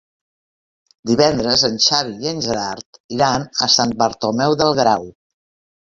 Divendres 1.09 1.65
en 1.69 1.77
Xavi 1.87 2.17
i 2.27 2.31
en 2.33 2.41
Gerard 2.47 2.99
iran 3.19 3.45
a 3.67 3.69
Sant 3.77 3.97
Bartomeu 4.03 4.57
del 4.63 4.75
Grau. 4.81 5.11